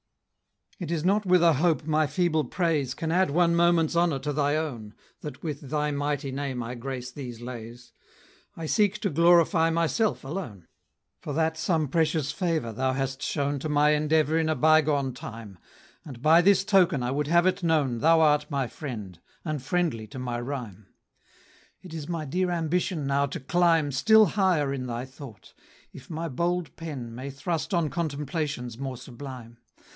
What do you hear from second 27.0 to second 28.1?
May thrust on